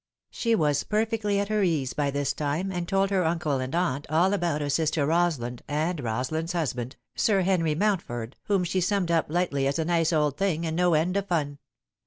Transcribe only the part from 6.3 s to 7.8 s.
husband, Sir Henry